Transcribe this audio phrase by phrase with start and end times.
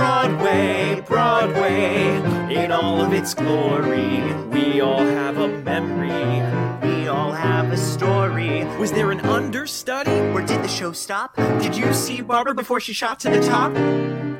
[0.00, 4.32] Broadway, Broadway, in all of its glory.
[4.44, 6.40] We all have a memory.
[6.88, 8.64] We all have a story.
[8.78, 10.18] Was there an understudy?
[10.32, 11.36] Or did the show stop?
[11.36, 13.74] Did you see Barbara before she shot to the top?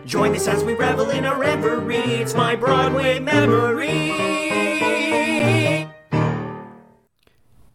[0.06, 1.98] Join us as we revel in our reverie.
[1.98, 4.69] It's my Broadway memory.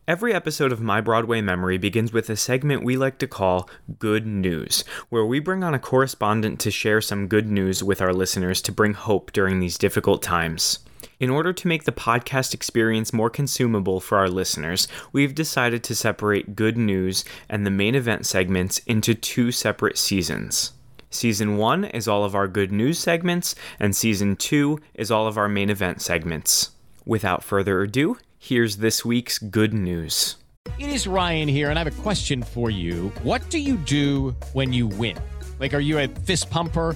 [0.07, 3.67] Every episode of My Broadway Memory begins with a segment we like to call
[3.97, 8.13] Good News, where we bring on a correspondent to share some good news with our
[8.13, 10.77] listeners to bring hope during these difficult times.
[11.19, 15.95] In order to make the podcast experience more consumable for our listeners, we've decided to
[15.95, 20.73] separate Good News and the main event segments into two separate seasons.
[21.09, 25.39] Season 1 is all of our Good News segments, and Season 2 is all of
[25.39, 26.69] our main event segments.
[27.07, 30.35] Without further ado, here's this week's good news.
[30.77, 33.11] It is Ryan here, and I have a question for you.
[33.23, 35.17] What do you do when you win?
[35.59, 36.95] Like, are you a fist pumper?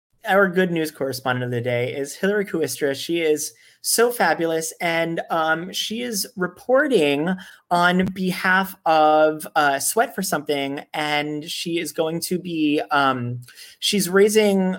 [0.27, 2.95] Our good news correspondent of the day is Hillary Kuistra.
[2.95, 7.29] She is so fabulous, and um, she is reporting
[7.69, 13.41] on behalf of uh, Sweat for Something, and she is going to be um,
[13.79, 14.77] she's raising.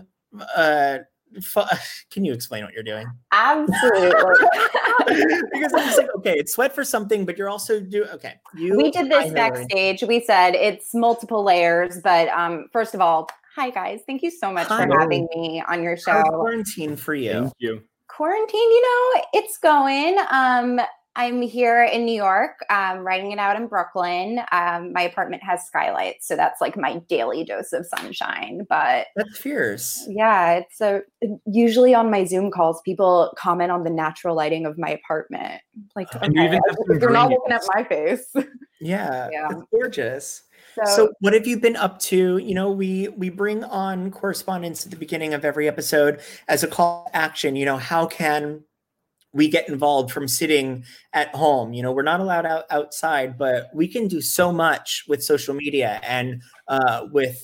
[0.56, 0.98] Uh,
[2.10, 3.06] can you explain what you're doing?
[3.32, 4.10] Absolutely.
[5.52, 8.34] because I'm just like, okay, it's Sweat for Something, but you're also do okay.
[8.54, 10.02] You, we did this backstage.
[10.02, 14.00] We said it's multiple layers, but um, first of all, hi guys.
[14.06, 14.86] Thank you so much Hi.
[14.86, 16.30] for having me on your How's show.
[16.30, 17.50] quarantine for you.
[17.58, 17.82] you.
[18.08, 20.18] Quarantine, you know, it's going.
[20.30, 20.80] Um,
[21.14, 24.40] I'm here in New York, um, writing it out in Brooklyn.
[24.50, 28.62] Um, my apartment has skylights, so that's like my daily dose of sunshine.
[28.66, 30.06] But That's fierce.
[30.08, 31.02] yeah, it's a
[31.46, 35.60] usually on my Zoom calls, people comment on the natural lighting of my apartment.
[35.94, 38.32] Like, And you okay, even have some you're not looking at my face.
[38.80, 39.46] Yeah, Yeah.
[39.50, 40.42] it's gorgeous.
[40.74, 42.38] So, So, what have you been up to?
[42.38, 46.68] You know, we we bring on correspondence at the beginning of every episode as a
[46.68, 47.56] call to action.
[47.56, 48.64] You know, how can
[49.32, 51.72] we get involved from sitting at home?
[51.72, 55.54] You know, we're not allowed out outside, but we can do so much with social
[55.54, 57.42] media and uh, with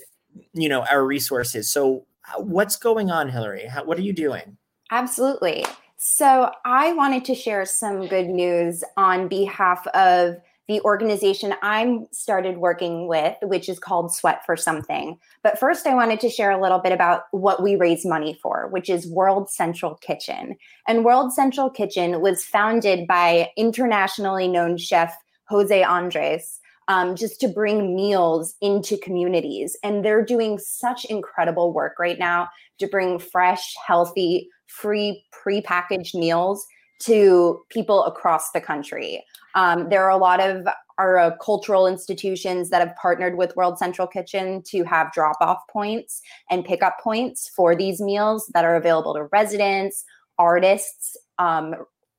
[0.53, 1.71] you know our resources.
[1.71, 3.67] So, uh, what's going on, Hillary?
[3.67, 4.57] How, what are you doing?
[4.91, 5.65] Absolutely.
[5.97, 10.37] So, I wanted to share some good news on behalf of
[10.69, 15.19] the organization I'm started working with, which is called Sweat for Something.
[15.43, 18.69] But first, I wanted to share a little bit about what we raise money for,
[18.71, 20.57] which is World Central Kitchen.
[20.87, 25.17] And World Central Kitchen was founded by internationally known chef
[25.49, 26.61] Jose Andres.
[26.91, 29.77] Um, just to bring meals into communities.
[29.85, 32.49] And they're doing such incredible work right now
[32.79, 36.67] to bring fresh, healthy, free prepackaged meals
[37.01, 39.25] to people across the country.
[39.55, 40.67] Um, there are a lot of
[40.99, 45.59] are uh, cultural institutions that have partnered with World Central Kitchen to have drop off
[45.71, 50.05] points and pickup points for these meals that are available to residents,
[50.39, 51.75] artists, um,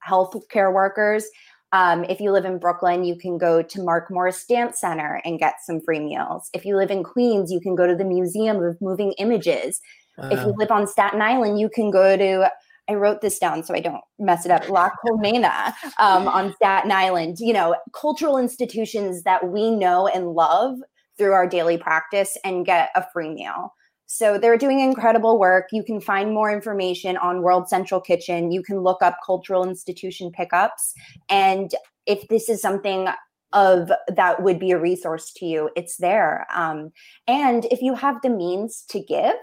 [0.07, 1.25] healthcare workers.
[1.71, 5.37] Um, if you live in Brooklyn, you can go to Mark Morris Dance Center and
[5.37, 6.49] get some free meals.
[6.53, 9.79] If you live in Queens, you can go to the Museum of Moving Images.
[10.17, 10.29] Wow.
[10.29, 12.49] If you live on Staten Island, you can go to
[12.89, 14.67] I wrote this down so I don't mess it up.
[14.69, 17.37] La Colmena um, on Staten Island.
[17.39, 20.77] You know, cultural institutions that we know and love
[21.17, 23.73] through our daily practice and get a free meal.
[24.11, 25.67] So they're doing incredible work.
[25.71, 28.51] You can find more information on World Central Kitchen.
[28.51, 30.95] You can look up cultural institution pickups.
[31.29, 31.75] And
[32.07, 33.07] if this is something
[33.53, 36.47] of that would be a resource to you, it's there.
[36.53, 36.91] Um,
[37.27, 39.35] and if you have the means to give,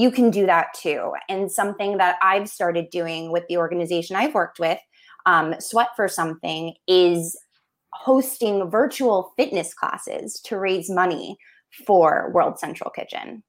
[0.00, 1.12] you can do that too.
[1.28, 4.78] And something that I've started doing with the organization I've worked with,
[5.26, 7.38] um, Sweat for Something, is
[7.92, 11.36] hosting virtual fitness classes to raise money
[11.86, 13.42] for World Central Kitchen.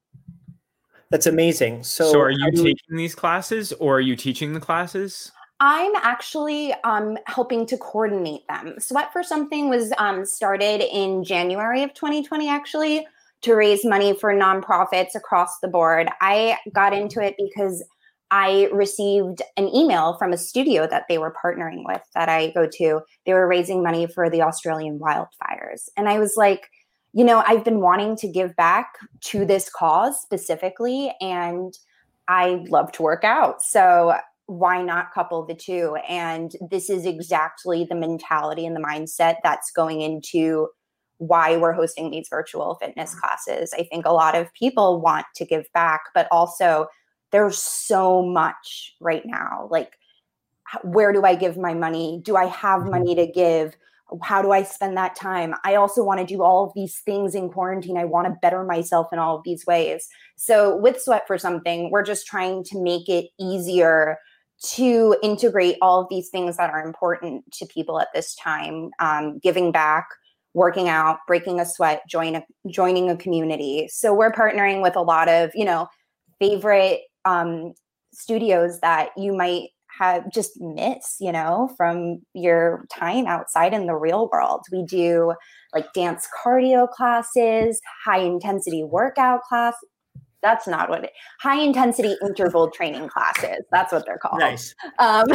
[1.10, 1.84] That's amazing.
[1.84, 5.32] So, so are you taking these classes or are you teaching the classes?
[5.60, 8.74] I'm actually um, helping to coordinate them.
[8.78, 13.06] Sweat for Something was um, started in January of 2020, actually,
[13.42, 16.08] to raise money for nonprofits across the board.
[16.20, 17.84] I got into it because
[18.30, 22.66] I received an email from a studio that they were partnering with that I go
[22.66, 23.00] to.
[23.26, 25.88] They were raising money for the Australian wildfires.
[25.98, 26.68] And I was like,
[27.12, 28.94] you know, I've been wanting to give back
[29.24, 31.74] to this cause specifically, and
[32.26, 33.60] I love to work out.
[33.60, 34.14] So
[34.46, 35.96] why not couple the two?
[36.08, 40.68] And this is exactly the mentality and the mindset that's going into
[41.26, 43.72] why we're hosting these virtual fitness classes.
[43.72, 46.88] I think a lot of people want to give back, but also
[47.30, 49.68] there's so much right now.
[49.70, 49.92] Like,
[50.82, 52.20] where do I give my money?
[52.24, 52.90] Do I have mm-hmm.
[52.90, 53.76] money to give?
[54.22, 55.54] how do I spend that time?
[55.64, 57.96] I also want to do all of these things in quarantine.
[57.96, 60.08] I want to better myself in all of these ways.
[60.36, 64.18] So, with Sweat for Something, we're just trying to make it easier
[64.74, 69.38] to integrate all of these things that are important to people at this time um,
[69.38, 70.06] giving back,
[70.54, 73.88] working out, breaking a sweat, join a, joining a community.
[73.90, 75.88] So, we're partnering with a lot of, you know,
[76.38, 77.72] favorite um,
[78.12, 79.68] studios that you might
[79.98, 84.62] have just miss, you know, from your time outside in the real world.
[84.72, 85.34] We do
[85.74, 89.74] like dance cardio classes, high intensity workout class.
[90.42, 93.64] That's not what it high intensity interval training classes.
[93.70, 94.40] That's what they're called.
[94.40, 94.74] Nice.
[94.98, 95.26] Um,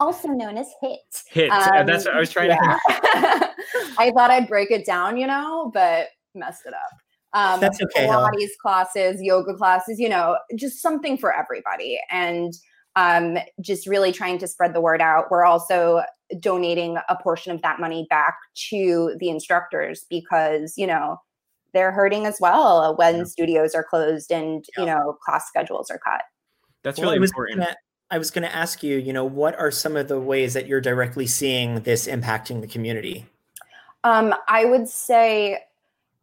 [0.00, 1.24] also known as HIIT.
[1.34, 1.50] HIIT.
[1.50, 2.56] Um, That's what I was trying yeah.
[2.88, 3.50] to
[3.98, 6.90] I thought I'd break it down, you know, but messed it up.
[7.32, 8.06] Um, That's okay.
[8.06, 8.62] Pilates huh?
[8.62, 12.00] classes, yoga classes, you know, just something for everybody.
[12.10, 12.54] And
[12.96, 15.26] um, just really trying to spread the word out.
[15.30, 16.02] We're also
[16.40, 18.34] donating a portion of that money back
[18.70, 21.18] to the instructors because, you know,
[21.74, 23.24] they're hurting as well when yeah.
[23.24, 24.80] studios are closed and, yeah.
[24.80, 26.22] you know, class schedules are cut.
[26.84, 27.58] That's well, really important.
[27.58, 27.76] Gonna,
[28.10, 30.66] I was going to ask you, you know, what are some of the ways that
[30.66, 33.26] you're directly seeing this impacting the community?
[34.04, 35.64] Um, I would say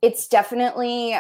[0.02, 1.18] it's definitely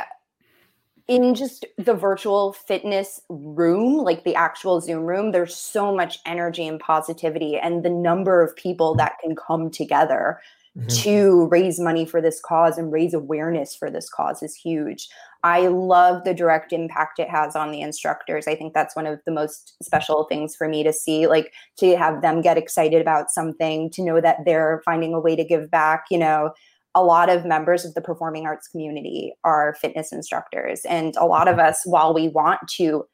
[1.07, 6.65] in just the virtual fitness room, like the actual Zoom room, there's so much energy
[6.65, 10.39] and positivity, and the number of people that can come together
[10.77, 10.87] mm-hmm.
[10.87, 15.07] to raise money for this cause and raise awareness for this cause is huge.
[15.43, 18.47] I love the direct impact it has on the instructors.
[18.47, 21.97] I think that's one of the most special things for me to see, like to
[21.97, 25.69] have them get excited about something, to know that they're finding a way to give
[25.69, 26.53] back, you know
[26.95, 30.81] a lot of members of the performing arts community are fitness instructors.
[30.85, 33.05] And a lot of us, while we want to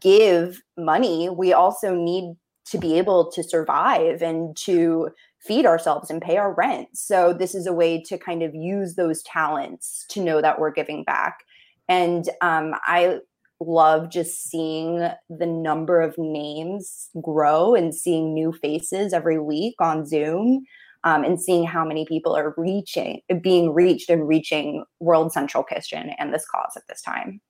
[0.00, 2.34] give money, we also need
[2.66, 6.88] to be able to survive and to feed ourselves and pay our rent.
[6.94, 10.72] So, this is a way to kind of use those talents to know that we're
[10.72, 11.44] giving back.
[11.88, 13.18] And um, I
[13.60, 20.06] love just seeing the number of names grow and seeing new faces every week on
[20.06, 20.64] Zoom
[21.04, 26.10] um, and seeing how many people are reaching, being reached and reaching World Central Kitchen
[26.18, 27.40] and this cause at this time.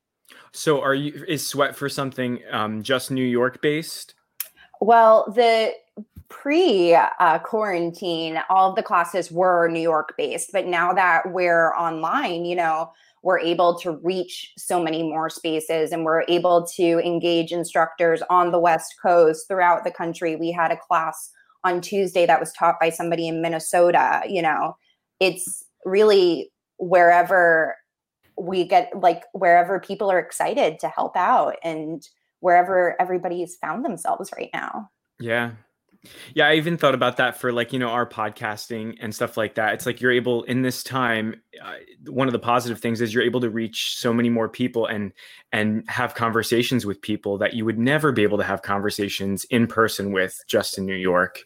[0.52, 4.14] So, are you is Sweat for Something um, just New York based?
[4.80, 5.72] Well, the
[6.30, 11.74] pre uh, quarantine, all of the classes were New York based, but now that we're
[11.74, 12.90] online, you know,
[13.22, 18.50] we're able to reach so many more spaces and we're able to engage instructors on
[18.50, 20.36] the West Coast throughout the country.
[20.36, 21.30] We had a class
[21.62, 24.22] on Tuesday that was taught by somebody in Minnesota.
[24.26, 24.76] You know,
[25.18, 27.76] it's really wherever
[28.38, 32.08] we get like wherever people are excited to help out and
[32.38, 34.88] wherever everybody's found themselves right now.
[35.18, 35.52] Yeah.
[36.34, 39.56] Yeah, I even thought about that for like, you know, our podcasting and stuff like
[39.56, 39.74] that.
[39.74, 41.74] It's like you're able in this time, uh,
[42.06, 45.12] one of the positive things is you're able to reach so many more people and
[45.52, 49.66] and have conversations with people that you would never be able to have conversations in
[49.66, 51.42] person with just in New York.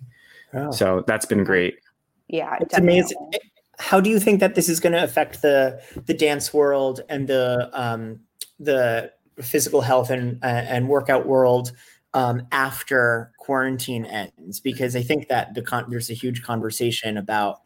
[0.52, 0.70] Oh.
[0.70, 1.80] So that's been great.
[2.28, 3.00] Yeah, It's definitely.
[3.00, 3.32] amazing.
[3.78, 7.26] How do you think that this is going to affect the the dance world and
[7.26, 8.20] the um,
[8.60, 11.72] the physical health and uh, and workout world
[12.14, 14.60] um, after quarantine ends?
[14.60, 17.60] Because I think that the con- there's a huge conversation about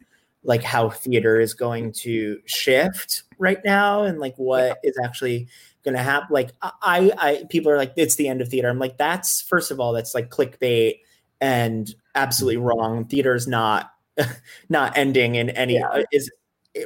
[0.45, 5.49] like how theater is going to shift right now and like what is actually
[5.85, 6.29] going to happen.
[6.31, 8.69] Like I, I people are like it's the end of theater.
[8.69, 11.01] I'm like that's first of all that's like clickbait
[11.41, 13.05] and absolutely wrong.
[13.07, 13.91] Theater is not
[14.69, 16.03] not ending in any Yeah.
[16.13, 16.31] is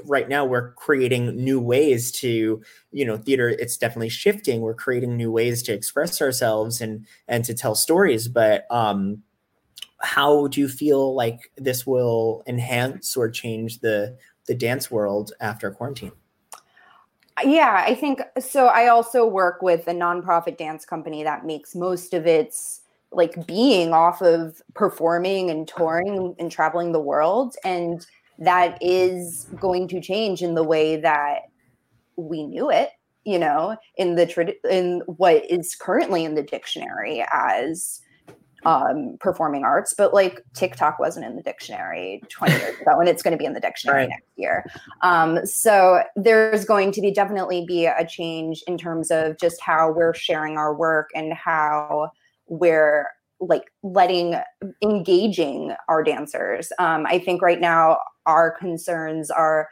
[0.05, 5.17] right now we're creating new ways to you know theater it's definitely shifting we're creating
[5.17, 9.23] new ways to express ourselves and and to tell stories but um
[10.01, 15.71] how do you feel like this will enhance or change the the dance world after
[15.71, 16.13] quarantine
[17.45, 18.67] Yeah, I think so.
[18.67, 23.93] I also work with a nonprofit dance company that makes most of its like being
[23.93, 27.57] off of performing and touring and traveling the world.
[27.65, 28.07] And
[28.45, 31.43] that is going to change in the way that
[32.17, 32.91] we knew it,
[33.25, 38.01] you know, in the trad- in what is currently in the dictionary as
[38.65, 43.21] um performing arts but like tiktok wasn't in the dictionary 20 years ago and it's
[43.21, 44.09] going to be in the dictionary Right.
[44.11, 44.65] next year
[45.01, 49.91] um, so there's going to be definitely be a change in terms of just how
[49.91, 52.11] we're sharing our work and how
[52.47, 53.09] we're
[53.49, 54.37] like letting
[54.83, 56.73] engaging our dancers.
[56.79, 59.69] Um, I think right now our concerns are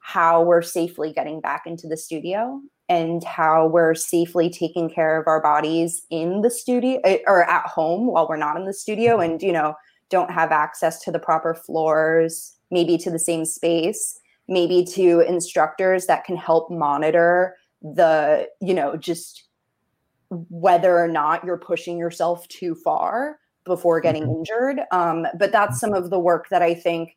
[0.00, 5.26] how we're safely getting back into the studio and how we're safely taking care of
[5.26, 9.20] our bodies in the studio eh, or at home while we're not in the studio
[9.20, 9.74] and you know
[10.10, 16.06] don't have access to the proper floors maybe to the same space maybe to instructors
[16.06, 19.44] that can help monitor the you know just
[20.48, 25.92] whether or not you're pushing yourself too far before getting injured um, but that's some
[25.94, 27.16] of the work that i think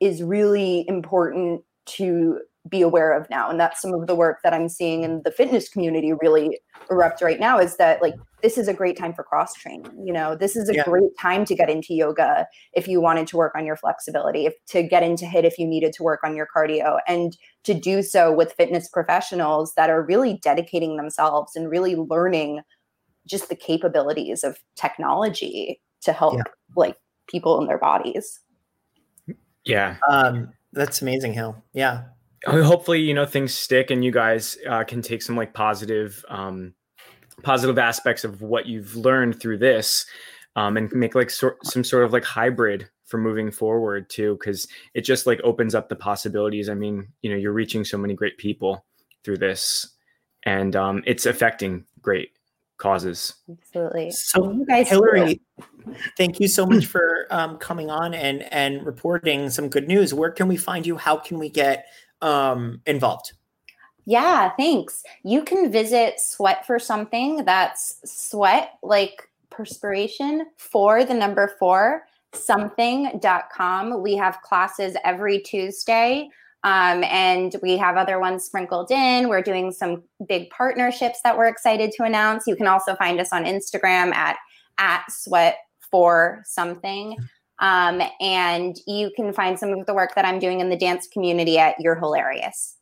[0.00, 4.54] is really important to be aware of now and that's some of the work that
[4.54, 6.58] i'm seeing in the fitness community really
[6.90, 10.12] erupt right now is that like this is a great time for cross training you
[10.12, 10.84] know this is a Yeah.
[10.84, 14.54] great time to get into yoga if you wanted to work on your flexibility if
[14.66, 18.02] to get into HIIT if you needed to work on your cardio and to do
[18.02, 22.60] so with fitness professionals that are really dedicating themselves and really learning
[23.26, 26.42] just the capabilities of technology to help Yeah.
[26.76, 28.40] like people in their bodies
[29.64, 29.96] Yeah.
[30.10, 32.04] um that's amazing hill yeah
[32.46, 36.74] hopefully you know things stick and you guys uh, can take some like positive um
[37.42, 40.06] positive aspects of what you've learned through this
[40.56, 44.66] um and make like sort some sort of like hybrid for moving forward too because
[44.94, 48.14] it just like opens up the possibilities i mean you know you're reaching so many
[48.14, 48.84] great people
[49.22, 49.94] through this
[50.44, 52.30] and um it's affecting great
[52.76, 55.40] causes absolutely So, you guys Hillary,
[56.16, 60.12] thank you so much for um, coming on and and reporting some good news.
[60.12, 60.96] Where can we find you?
[60.96, 61.86] How can we get
[62.24, 63.32] um, involved?
[64.06, 65.02] Yeah, thanks.
[65.22, 67.44] You can visit Sweat for Something.
[67.44, 74.02] That's sweat, like perspiration, for the number four, something.com.
[74.02, 76.28] We have classes every Tuesday.
[76.64, 79.28] Um, and we have other ones sprinkled in.
[79.28, 82.46] We're doing some big partnerships that we're excited to announce.
[82.46, 84.36] You can also find us on Instagram at
[84.78, 85.58] at sweat
[85.90, 87.18] for something.
[87.60, 91.06] Um, and you can find some of the work that I'm doing in the dance
[91.06, 92.76] community at You're Hilarious.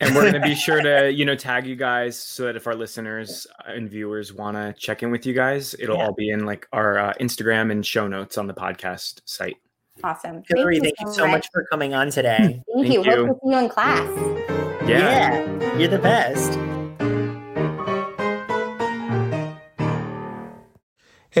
[0.00, 2.66] and we're going to be sure to you know tag you guys so that if
[2.66, 6.06] our listeners and viewers want to check in with you guys it'll Yeah.
[6.06, 9.56] all be in like our uh, instagram and show notes on the podcast site
[10.02, 10.42] Awesome.
[10.48, 12.62] Hillary, thank you so much for coming on today.
[12.74, 13.04] Thank you.
[13.04, 14.88] Thank Hope to see you in class.
[14.88, 15.44] yeah.
[15.44, 16.58] yeah you're the best.